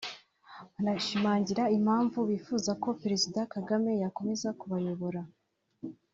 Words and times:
banashimangira 0.73 1.63
impamvu 1.77 2.19
bifuza 2.31 2.71
ko 2.83 2.89
Perezida 3.01 3.39
Kagame 3.53 3.91
yakomeza 4.03 4.47
kubayobora 4.59 5.21